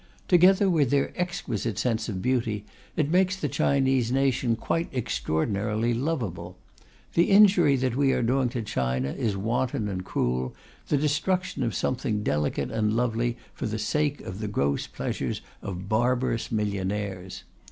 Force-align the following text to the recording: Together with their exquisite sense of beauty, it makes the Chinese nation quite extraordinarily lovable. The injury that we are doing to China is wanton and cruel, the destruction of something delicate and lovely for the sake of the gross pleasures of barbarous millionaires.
Together 0.27 0.67
with 0.67 0.89
their 0.89 1.13
exquisite 1.15 1.77
sense 1.77 2.09
of 2.09 2.23
beauty, 2.23 2.65
it 2.95 3.11
makes 3.11 3.35
the 3.35 3.47
Chinese 3.47 4.11
nation 4.11 4.55
quite 4.55 4.89
extraordinarily 4.91 5.93
lovable. 5.93 6.57
The 7.13 7.29
injury 7.29 7.75
that 7.75 7.95
we 7.95 8.11
are 8.13 8.23
doing 8.23 8.49
to 8.49 8.63
China 8.63 9.09
is 9.09 9.37
wanton 9.37 9.87
and 9.87 10.03
cruel, 10.03 10.55
the 10.87 10.97
destruction 10.97 11.61
of 11.61 11.75
something 11.75 12.23
delicate 12.23 12.71
and 12.71 12.95
lovely 12.95 13.37
for 13.53 13.67
the 13.67 13.77
sake 13.77 14.21
of 14.21 14.39
the 14.39 14.47
gross 14.47 14.87
pleasures 14.87 15.41
of 15.61 15.87
barbarous 15.87 16.51
millionaires. 16.51 17.43